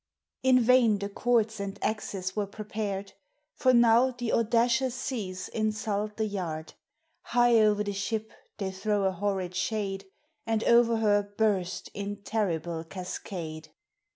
[0.41, 3.13] In vain the cords ami axes were prepared,
[3.53, 6.73] For now the audacious seas insiih the yard;
[7.25, 10.05] High o'er the ship they throw a horrid shade
[10.47, 13.69] And o'er her burst in terrible cascade.